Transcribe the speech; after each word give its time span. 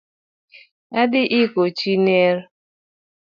Adhi 0.99 1.21
iko 1.39 1.61
chi 1.77 1.91
near 2.05 2.37